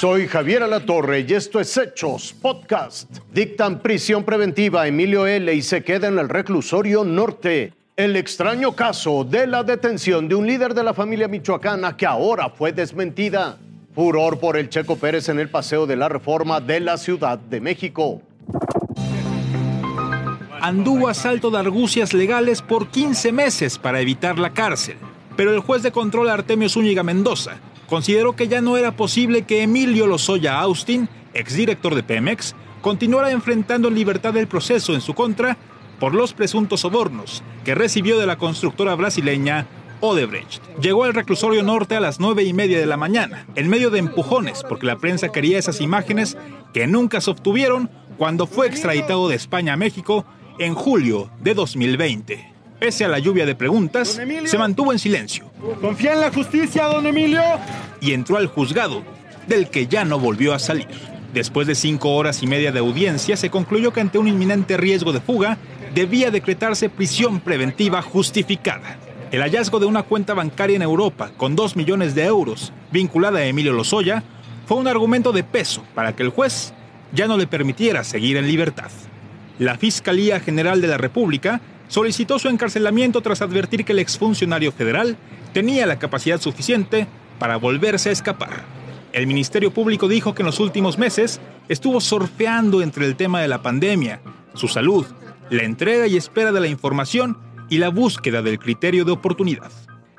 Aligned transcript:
Soy 0.00 0.28
Javier 0.28 0.62
Alatorre 0.62 1.26
y 1.28 1.34
esto 1.34 1.60
es 1.60 1.76
Hechos 1.76 2.32
Podcast. 2.32 3.18
Dictan 3.34 3.80
prisión 3.80 4.24
preventiva 4.24 4.80
a 4.80 4.86
Emilio 4.86 5.26
L. 5.26 5.52
y 5.52 5.60
se 5.60 5.84
queda 5.84 6.08
en 6.08 6.18
el 6.18 6.30
reclusorio 6.30 7.04
norte. 7.04 7.74
El 7.96 8.16
extraño 8.16 8.74
caso 8.74 9.24
de 9.24 9.46
la 9.46 9.62
detención 9.62 10.26
de 10.26 10.36
un 10.36 10.46
líder 10.46 10.72
de 10.72 10.84
la 10.84 10.94
familia 10.94 11.28
michoacana 11.28 11.98
que 11.98 12.06
ahora 12.06 12.48
fue 12.48 12.72
desmentida. 12.72 13.58
Furor 13.94 14.40
por 14.40 14.56
el 14.56 14.70
Checo 14.70 14.96
Pérez 14.96 15.28
en 15.28 15.38
el 15.38 15.50
paseo 15.50 15.86
de 15.86 15.96
la 15.96 16.08
reforma 16.08 16.62
de 16.62 16.80
la 16.80 16.96
Ciudad 16.96 17.38
de 17.38 17.60
México. 17.60 18.22
Anduvo 20.62 21.08
a 21.08 21.12
salto 21.12 21.50
de 21.50 21.58
argucias 21.58 22.14
legales 22.14 22.62
por 22.62 22.88
15 22.88 23.32
meses 23.32 23.76
para 23.76 24.00
evitar 24.00 24.38
la 24.38 24.54
cárcel, 24.54 24.96
pero 25.36 25.52
el 25.52 25.60
juez 25.60 25.82
de 25.82 25.92
control 25.92 26.30
Artemio 26.30 26.70
Zúñiga 26.70 27.02
Mendoza 27.02 27.60
consideró 27.90 28.36
que 28.36 28.46
ya 28.46 28.60
no 28.60 28.76
era 28.76 28.92
posible 28.92 29.42
que 29.42 29.64
Emilio 29.64 30.06
Lozoya 30.06 30.60
Austin, 30.60 31.08
exdirector 31.34 31.96
de 31.96 32.04
Pemex, 32.04 32.54
continuara 32.80 33.32
enfrentando 33.32 33.88
en 33.88 33.96
libertad 33.96 34.36
el 34.36 34.46
proceso 34.46 34.94
en 34.94 35.00
su 35.00 35.12
contra 35.12 35.58
por 35.98 36.14
los 36.14 36.32
presuntos 36.32 36.80
sobornos 36.80 37.42
que 37.64 37.74
recibió 37.74 38.18
de 38.18 38.26
la 38.26 38.36
constructora 38.36 38.94
brasileña 38.94 39.66
Odebrecht. 40.00 40.62
Llegó 40.80 41.02
al 41.04 41.14
reclusorio 41.14 41.64
norte 41.64 41.96
a 41.96 42.00
las 42.00 42.20
nueve 42.20 42.44
y 42.44 42.52
media 42.52 42.78
de 42.78 42.86
la 42.86 42.96
mañana, 42.96 43.44
en 43.56 43.68
medio 43.68 43.90
de 43.90 43.98
empujones, 43.98 44.62
porque 44.68 44.86
la 44.86 44.96
prensa 44.96 45.30
quería 45.30 45.58
esas 45.58 45.80
imágenes 45.80 46.38
que 46.72 46.86
nunca 46.86 47.20
se 47.20 47.30
obtuvieron 47.30 47.90
cuando 48.16 48.46
fue 48.46 48.68
extraditado 48.68 49.28
de 49.28 49.34
España 49.34 49.72
a 49.72 49.76
México 49.76 50.24
en 50.60 50.74
julio 50.74 51.28
de 51.40 51.54
2020. 51.54 52.52
Pese 52.78 53.04
a 53.04 53.08
la 53.08 53.18
lluvia 53.18 53.46
de 53.46 53.56
preguntas, 53.56 54.20
se 54.44 54.58
mantuvo 54.58 54.92
en 54.92 54.98
silencio. 54.98 55.49
¿Confía 55.80 56.14
en 56.14 56.20
la 56.20 56.32
justicia, 56.32 56.86
don 56.86 57.06
Emilio? 57.06 57.42
Y 58.00 58.12
entró 58.12 58.38
al 58.38 58.46
juzgado, 58.46 59.02
del 59.46 59.68
que 59.68 59.86
ya 59.86 60.04
no 60.04 60.18
volvió 60.18 60.54
a 60.54 60.58
salir. 60.58 60.88
Después 61.34 61.66
de 61.66 61.74
cinco 61.74 62.14
horas 62.14 62.42
y 62.42 62.46
media 62.46 62.72
de 62.72 62.78
audiencia, 62.78 63.36
se 63.36 63.50
concluyó 63.50 63.92
que 63.92 64.00
ante 64.00 64.18
un 64.18 64.26
inminente 64.26 64.76
riesgo 64.76 65.12
de 65.12 65.20
fuga, 65.20 65.58
debía 65.94 66.30
decretarse 66.30 66.88
prisión 66.88 67.40
preventiva 67.40 68.00
justificada. 68.00 68.96
El 69.30 69.42
hallazgo 69.42 69.78
de 69.78 69.86
una 69.86 70.02
cuenta 70.02 70.34
bancaria 70.34 70.76
en 70.76 70.82
Europa 70.82 71.30
con 71.36 71.54
2 71.54 71.76
millones 71.76 72.14
de 72.14 72.24
euros 72.24 72.72
vinculada 72.90 73.40
a 73.40 73.44
Emilio 73.44 73.72
Lozoya 73.72 74.24
fue 74.66 74.78
un 74.78 74.88
argumento 74.88 75.30
de 75.30 75.44
peso 75.44 75.84
para 75.94 76.16
que 76.16 76.22
el 76.22 76.30
juez 76.30 76.72
ya 77.12 77.28
no 77.28 77.36
le 77.36 77.46
permitiera 77.46 78.02
seguir 78.02 78.36
en 78.36 78.48
libertad. 78.48 78.90
La 79.58 79.76
Fiscalía 79.76 80.40
General 80.40 80.80
de 80.80 80.88
la 80.88 80.98
República 80.98 81.60
solicitó 81.90 82.38
su 82.38 82.48
encarcelamiento 82.48 83.20
tras 83.20 83.42
advertir 83.42 83.84
que 83.84 83.92
el 83.92 83.98
exfuncionario 83.98 84.70
federal 84.70 85.18
tenía 85.52 85.86
la 85.86 85.98
capacidad 85.98 86.40
suficiente 86.40 87.08
para 87.38 87.56
volverse 87.56 88.08
a 88.08 88.12
escapar. 88.12 88.64
El 89.12 89.26
Ministerio 89.26 89.72
Público 89.72 90.06
dijo 90.06 90.32
que 90.32 90.42
en 90.42 90.46
los 90.46 90.60
últimos 90.60 90.98
meses 90.98 91.40
estuvo 91.68 92.00
sorfeando 92.00 92.80
entre 92.80 93.06
el 93.06 93.16
tema 93.16 93.42
de 93.42 93.48
la 93.48 93.60
pandemia, 93.60 94.22
su 94.54 94.68
salud, 94.68 95.04
la 95.50 95.64
entrega 95.64 96.06
y 96.06 96.16
espera 96.16 96.52
de 96.52 96.60
la 96.60 96.68
información 96.68 97.36
y 97.68 97.78
la 97.78 97.88
búsqueda 97.88 98.40
del 98.40 98.60
criterio 98.60 99.04
de 99.04 99.10
oportunidad. 99.10 99.72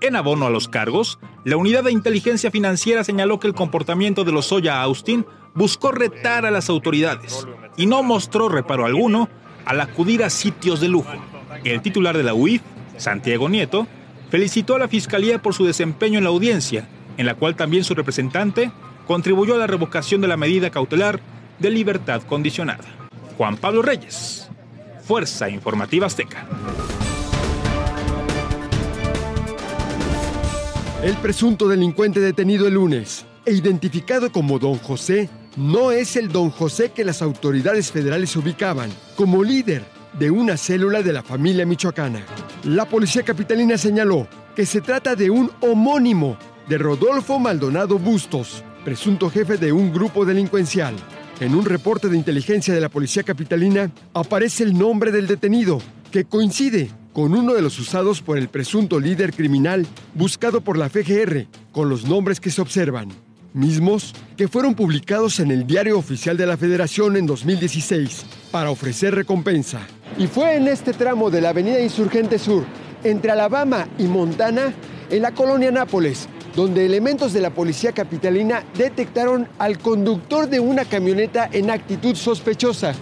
En 0.00 0.14
abono 0.14 0.46
a 0.46 0.50
los 0.50 0.68
cargos, 0.68 1.18
la 1.44 1.56
Unidad 1.56 1.82
de 1.82 1.90
Inteligencia 1.90 2.52
Financiera 2.52 3.02
señaló 3.02 3.40
que 3.40 3.48
el 3.48 3.54
comportamiento 3.54 4.22
de 4.22 4.30
los 4.30 4.46
Soya 4.46 4.80
Austin 4.82 5.26
buscó 5.54 5.90
retar 5.90 6.46
a 6.46 6.52
las 6.52 6.68
autoridades 6.70 7.44
y 7.76 7.86
no 7.86 8.04
mostró 8.04 8.48
reparo 8.48 8.86
alguno 8.86 9.28
al 9.64 9.80
acudir 9.80 10.22
a 10.22 10.30
sitios 10.30 10.80
de 10.80 10.88
lujo. 10.88 11.35
El 11.72 11.82
titular 11.82 12.16
de 12.16 12.22
la 12.22 12.32
UIF, 12.32 12.62
Santiago 12.96 13.48
Nieto, 13.48 13.88
felicitó 14.30 14.76
a 14.76 14.78
la 14.78 14.86
Fiscalía 14.86 15.42
por 15.42 15.52
su 15.52 15.64
desempeño 15.64 16.18
en 16.18 16.22
la 16.22 16.30
audiencia, 16.30 16.86
en 17.16 17.26
la 17.26 17.34
cual 17.34 17.56
también 17.56 17.82
su 17.82 17.92
representante 17.92 18.70
contribuyó 19.08 19.56
a 19.56 19.58
la 19.58 19.66
revocación 19.66 20.20
de 20.20 20.28
la 20.28 20.36
medida 20.36 20.70
cautelar 20.70 21.18
de 21.58 21.70
libertad 21.70 22.22
condicionada. 22.22 22.84
Juan 23.36 23.56
Pablo 23.56 23.82
Reyes, 23.82 24.48
Fuerza 25.02 25.48
Informativa 25.48 26.06
Azteca. 26.06 26.46
El 31.02 31.16
presunto 31.16 31.66
delincuente 31.66 32.20
detenido 32.20 32.68
el 32.68 32.74
lunes 32.74 33.26
e 33.44 33.52
identificado 33.52 34.30
como 34.30 34.60
Don 34.60 34.78
José 34.78 35.28
no 35.56 35.90
es 35.90 36.14
el 36.14 36.28
Don 36.28 36.50
José 36.50 36.92
que 36.92 37.04
las 37.04 37.22
autoridades 37.22 37.90
federales 37.90 38.36
ubicaban 38.36 38.90
como 39.16 39.42
líder 39.42 39.95
de 40.18 40.30
una 40.30 40.56
célula 40.56 41.02
de 41.02 41.12
la 41.12 41.22
familia 41.22 41.66
michoacana. 41.66 42.24
La 42.64 42.84
policía 42.86 43.22
capitalina 43.22 43.76
señaló 43.76 44.26
que 44.54 44.66
se 44.66 44.80
trata 44.80 45.14
de 45.14 45.30
un 45.30 45.50
homónimo 45.60 46.36
de 46.68 46.78
Rodolfo 46.78 47.38
Maldonado 47.38 47.98
Bustos, 47.98 48.64
presunto 48.84 49.30
jefe 49.30 49.56
de 49.56 49.72
un 49.72 49.92
grupo 49.92 50.24
delincuencial. 50.24 50.94
En 51.40 51.54
un 51.54 51.64
reporte 51.64 52.08
de 52.08 52.16
inteligencia 52.16 52.72
de 52.72 52.80
la 52.80 52.88
Policía 52.88 53.22
Capitalina 53.22 53.90
aparece 54.14 54.64
el 54.64 54.76
nombre 54.76 55.12
del 55.12 55.26
detenido, 55.26 55.80
que 56.10 56.24
coincide 56.24 56.90
con 57.12 57.34
uno 57.34 57.52
de 57.52 57.62
los 57.62 57.78
usados 57.78 58.22
por 58.22 58.38
el 58.38 58.48
presunto 58.48 59.00
líder 59.00 59.34
criminal 59.34 59.86
buscado 60.14 60.62
por 60.62 60.78
la 60.78 60.88
FGR, 60.88 61.46
con 61.72 61.88
los 61.88 62.04
nombres 62.04 62.40
que 62.40 62.50
se 62.50 62.62
observan, 62.62 63.08
mismos 63.56 64.14
que 64.36 64.48
fueron 64.48 64.74
publicados 64.74 65.40
en 65.40 65.50
el 65.50 65.66
Diario 65.66 65.98
Oficial 65.98 66.36
de 66.36 66.46
la 66.46 66.56
Federación 66.56 67.16
en 67.16 67.26
2016 67.26 68.26
para 68.50 68.70
ofrecer 68.70 69.14
recompensa. 69.14 69.80
Y 70.18 70.26
fue 70.26 70.56
en 70.56 70.68
este 70.68 70.92
tramo 70.92 71.30
de 71.30 71.40
la 71.40 71.48
Avenida 71.48 71.80
Insurgente 71.80 72.38
Sur, 72.38 72.64
entre 73.02 73.32
Alabama 73.32 73.88
y 73.98 74.04
Montana, 74.04 74.72
en 75.10 75.22
la 75.22 75.32
colonia 75.32 75.70
Nápoles, 75.70 76.28
donde 76.54 76.86
elementos 76.86 77.32
de 77.32 77.40
la 77.40 77.50
policía 77.50 77.92
capitalina 77.92 78.64
detectaron 78.76 79.48
al 79.58 79.78
conductor 79.78 80.48
de 80.48 80.60
una 80.60 80.84
camioneta 80.84 81.48
en 81.52 81.70
actitud 81.70 82.14
sospechosa. 82.14 82.94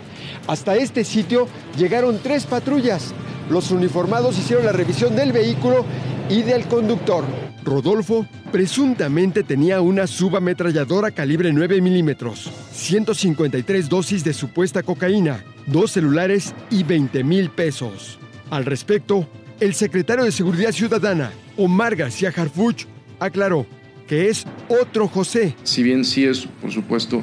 Hasta 0.47 0.76
este 0.76 1.04
sitio 1.04 1.47
llegaron 1.76 2.19
tres 2.22 2.47
patrullas. 2.47 3.12
Los 3.50 3.70
uniformados 3.70 4.38
hicieron 4.38 4.64
la 4.64 4.72
revisión 4.72 5.16
del 5.16 5.32
vehículo 5.32 5.84
y 6.28 6.42
del 6.42 6.66
conductor. 6.66 7.24
Rodolfo 7.64 8.26
presuntamente 8.52 9.42
tenía 9.42 9.80
una 9.80 10.06
subametralladora 10.06 11.10
calibre 11.10 11.52
9 11.52 11.80
milímetros, 11.80 12.50
153 12.72 13.88
dosis 13.88 14.24
de 14.24 14.32
supuesta 14.32 14.82
cocaína, 14.82 15.44
dos 15.66 15.92
celulares 15.92 16.54
y 16.70 16.82
20 16.82 17.24
mil 17.24 17.50
pesos. 17.50 18.18
Al 18.50 18.64
respecto, 18.64 19.28
el 19.60 19.74
secretario 19.74 20.24
de 20.24 20.32
Seguridad 20.32 20.72
Ciudadana, 20.72 21.32
Omar 21.56 21.96
García 21.96 22.32
Harfuch, 22.34 22.86
aclaró 23.18 23.66
que 24.06 24.28
es 24.28 24.44
otro 24.68 25.08
José. 25.08 25.56
Si 25.62 25.82
bien 25.82 26.04
sí 26.04 26.24
es, 26.24 26.46
por 26.60 26.70
supuesto, 26.70 27.22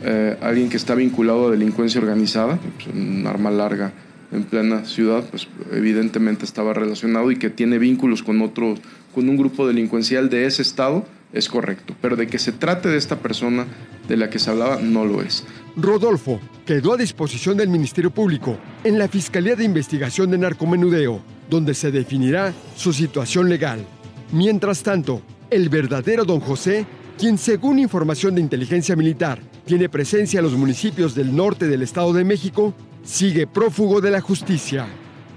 eh, 0.00 0.36
alguien 0.40 0.68
que 0.68 0.76
está 0.76 0.94
vinculado 0.94 1.48
a 1.48 1.50
delincuencia 1.50 2.00
organizada, 2.00 2.58
pues, 2.76 2.86
un 2.94 3.26
arma 3.26 3.50
larga 3.50 3.92
en 4.32 4.44
plena 4.44 4.84
ciudad, 4.84 5.24
pues 5.30 5.48
evidentemente 5.72 6.44
estaba 6.44 6.74
relacionado 6.74 7.30
y 7.30 7.36
que 7.36 7.50
tiene 7.50 7.78
vínculos 7.78 8.22
con 8.22 8.42
otro, 8.42 8.74
con 9.14 9.28
un 9.28 9.36
grupo 9.36 9.66
delincuencial 9.66 10.28
de 10.28 10.46
ese 10.46 10.62
estado, 10.62 11.06
es 11.32 11.48
correcto. 11.48 11.94
Pero 12.00 12.16
de 12.16 12.26
que 12.26 12.38
se 12.38 12.52
trate 12.52 12.88
de 12.88 12.98
esta 12.98 13.16
persona 13.18 13.66
de 14.08 14.16
la 14.16 14.30
que 14.30 14.38
se 14.38 14.50
hablaba, 14.50 14.80
no 14.80 15.04
lo 15.04 15.22
es. 15.22 15.44
Rodolfo 15.76 16.40
quedó 16.66 16.94
a 16.94 16.96
disposición 16.96 17.56
del 17.56 17.68
Ministerio 17.68 18.10
Público 18.10 18.58
en 18.84 18.98
la 18.98 19.08
Fiscalía 19.08 19.54
de 19.54 19.64
Investigación 19.64 20.30
de 20.30 20.38
Narcomenudeo, 20.38 21.20
donde 21.48 21.74
se 21.74 21.90
definirá 21.90 22.52
su 22.76 22.92
situación 22.92 23.48
legal. 23.48 23.84
Mientras 24.32 24.82
tanto, 24.82 25.22
el 25.50 25.68
verdadero 25.68 26.24
don 26.24 26.40
José, 26.40 26.84
quien 27.18 27.38
según 27.38 27.78
información 27.78 28.34
de 28.34 28.40
inteligencia 28.40 28.96
militar 28.96 29.40
tiene 29.64 29.88
presencia 29.88 30.38
en 30.38 30.44
los 30.44 30.54
municipios 30.54 31.14
del 31.14 31.34
norte 31.34 31.68
del 31.68 31.82
Estado 31.82 32.12
de 32.12 32.24
México, 32.24 32.74
sigue 33.08 33.46
prófugo 33.46 34.00
de 34.00 34.10
la 34.10 34.20
justicia. 34.20 34.86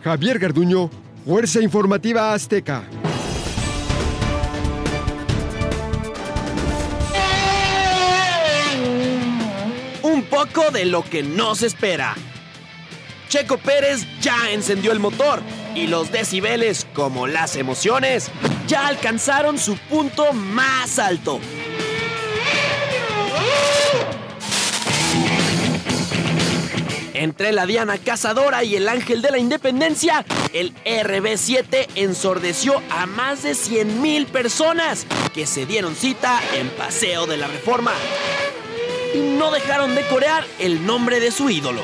Javier 0.03 0.39
Garduño, 0.39 0.89
Fuerza 1.25 1.61
Informativa 1.61 2.33
Azteca. 2.33 2.83
Un 10.03 10.23
poco 10.23 10.71
de 10.71 10.85
lo 10.85 11.03
que 11.03 11.23
no 11.23 11.55
se 11.55 11.67
espera. 11.67 12.15
Checo 13.29 13.57
Pérez 13.57 14.05
ya 14.19 14.51
encendió 14.51 14.91
el 14.91 14.99
motor 14.99 15.41
y 15.73 15.87
los 15.87 16.11
decibeles, 16.11 16.85
como 16.93 17.27
las 17.27 17.55
emociones, 17.55 18.29
ya 18.67 18.87
alcanzaron 18.87 19.57
su 19.57 19.77
punto 19.77 20.33
más 20.33 20.99
alto. 20.99 21.39
Entre 27.21 27.51
la 27.51 27.67
Diana 27.67 27.99
Cazadora 27.99 28.63
y 28.63 28.75
el 28.75 28.89
Ángel 28.89 29.21
de 29.21 29.29
la 29.29 29.37
Independencia, 29.37 30.25
el 30.53 30.73
RB7 30.83 31.89
ensordeció 31.93 32.81
a 32.89 33.05
más 33.05 33.43
de 33.43 33.51
100.000 33.51 34.25
personas 34.25 35.05
que 35.31 35.45
se 35.45 35.67
dieron 35.67 35.95
cita 35.95 36.41
en 36.55 36.67
Paseo 36.69 37.27
de 37.27 37.37
la 37.37 37.45
Reforma. 37.45 37.91
Y 39.13 39.19
no 39.19 39.51
dejaron 39.51 39.93
de 39.93 40.01
corear 40.07 40.43
el 40.57 40.83
nombre 40.83 41.19
de 41.19 41.29
su 41.29 41.51
ídolo. 41.51 41.83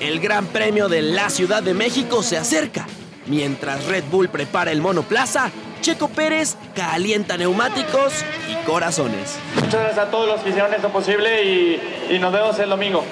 El 0.00 0.20
Gran 0.20 0.44
Premio 0.48 0.90
de 0.90 1.00
la 1.00 1.30
Ciudad 1.30 1.62
de 1.62 1.72
México 1.72 2.22
se 2.22 2.36
acerca. 2.36 2.86
Mientras 3.24 3.86
Red 3.86 4.04
Bull 4.10 4.28
prepara 4.28 4.70
el 4.70 4.82
monoplaza, 4.82 5.50
Checo 5.80 6.08
Pérez 6.08 6.56
calienta 6.74 7.36
neumáticos 7.36 8.12
y 8.50 8.54
corazones. 8.66 9.38
Muchas 9.54 9.74
gracias 9.80 9.98
a 9.98 10.10
todos 10.10 10.28
los 10.28 10.40
que 10.40 10.50
hicieron 10.50 10.72
esto 10.74 10.90
posible 10.90 11.44
y, 11.44 12.14
y 12.14 12.18
nos 12.18 12.32
vemos 12.32 12.58
el 12.58 12.70
domingo. 12.70 13.04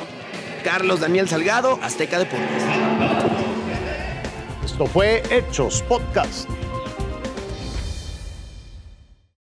Carlos 0.63 1.01
Daniel 1.01 1.29
Salgado, 1.29 1.79
Azteca 1.83 2.19
Deportes. 2.19 2.63
Esto 4.65 4.87
fue 4.87 5.23
Hechos 5.31 5.83
Podcast. 5.83 6.49